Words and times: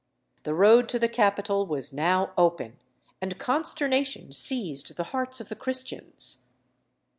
The 0.45 0.55
road 0.55 0.89
to 0.89 0.97
the 0.97 1.07
capital 1.07 1.67
was 1.67 1.93
now 1.93 2.31
open, 2.35 2.79
and 3.21 3.37
consternation 3.37 4.31
seized 4.31 4.97
the 4.97 5.03
hearts 5.13 5.39
of 5.39 5.47
the 5.47 5.55
Christians. 5.55 6.47